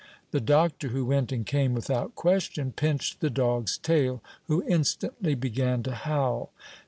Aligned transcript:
The 0.31 0.39
doctor, 0.41 0.87
who 0.87 1.05
went 1.05 1.31
and 1.31 1.45
came 1.45 1.75
without 1.75 2.15
question, 2.15 2.71
pinched 2.71 3.19
the 3.19 3.29
dog's 3.29 3.77
tail, 3.77 4.23
who 4.47 4.63
instantly 4.63 5.35
began 5.35 5.83
to 5.83 5.91
howl. 5.93 6.51